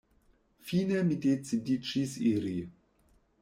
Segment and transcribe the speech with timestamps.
[0.69, 2.59] Fine mi decidiĝis iri.